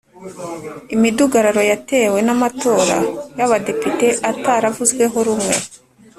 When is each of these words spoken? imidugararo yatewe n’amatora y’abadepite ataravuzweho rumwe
imidugararo 0.95 1.61
yatewe 1.71 2.17
n’amatora 2.27 2.97
y’abadepite 3.39 4.07
ataravuzweho 4.31 5.17
rumwe 5.27 5.55